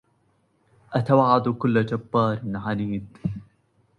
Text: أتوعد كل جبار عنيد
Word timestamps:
أتوعد 0.93 1.49
كل 1.49 1.85
جبار 1.85 2.41
عنيد 2.45 3.17